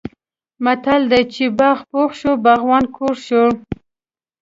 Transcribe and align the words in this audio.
متل 0.63 1.01
دی: 1.11 1.21
چې 1.33 1.45
باغ 1.59 1.77
پوخ 1.91 2.09
شو 2.19 2.31
باغوان 2.45 2.83
کوږ 2.95 3.15
شو. 3.27 3.45